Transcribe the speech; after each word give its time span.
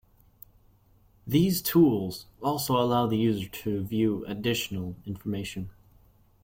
These 1.27 1.61
tools 1.61 2.25
also 2.41 2.75
allow 2.77 3.05
the 3.05 3.17
user 3.19 3.47
to 3.47 3.83
view 3.83 4.25
additional 4.25 4.95
information. 5.05 5.69